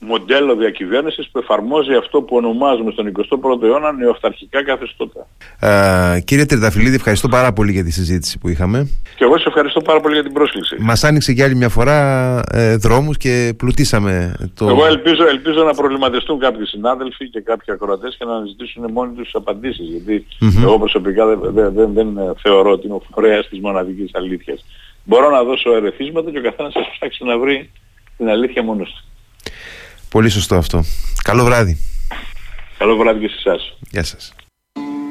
[0.00, 5.26] μοντέλο διακυβέρνησης που εφαρμόζει αυτό που ονομάζουμε στον 21ο αιώνα νεοαυταρχικά καθεστώτα.
[5.60, 8.88] Ε, κύριε Τερταφυλλίδη, ευχαριστώ πάρα πολύ για τη συζήτηση που είχαμε.
[9.16, 10.76] Και εγώ σε ευχαριστώ πάρα πολύ για την πρόσκληση.
[10.78, 14.68] Μας άνοιξε για άλλη μια φορά ε, δρόμους και πλουτίσαμε το...
[14.68, 19.30] Εγώ ελπίζω, ελπίζω να προβληματιστούν κάποιοι συνάδελφοι και κάποιοι ακροατές και να αναζητήσουν μόνοι τους
[19.34, 19.88] απαντήσεις.
[19.88, 20.62] Γιατί mm-hmm.
[20.62, 24.64] εγώ προσωπικά δεν, δεν, δεν, δεν θεωρώ ότι είναι ο φορέας της μοναδικής αλήθειας.
[25.04, 27.70] Μπορώ να δώσω ερεθίσματα και ο καθένας θα ψάξει να βρει
[28.16, 29.15] την αλήθεια μόνος του.
[30.08, 30.84] Πολύ σωστό αυτό.
[31.22, 31.78] Καλό βράδυ.
[32.78, 33.76] Καλό βράδυ και σε εσάς.
[33.90, 34.34] Γεια σας.